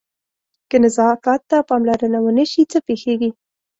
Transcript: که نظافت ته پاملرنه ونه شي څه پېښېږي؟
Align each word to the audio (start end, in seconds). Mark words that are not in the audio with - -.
که 0.69 0.77
نظافت 0.85 1.41
ته 1.49 1.57
پاملرنه 1.69 2.19
ونه 2.21 2.45
شي 2.51 2.61
څه 2.71 2.79
پېښېږي؟ 2.87 3.29